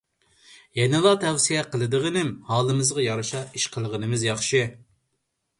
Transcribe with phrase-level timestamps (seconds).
[0.79, 4.67] يەنىلا تەۋسىيە قىلىدىغىنىم، ھالىمىزغا يارىشا ئىش قىلغىنىمىز ياخشى.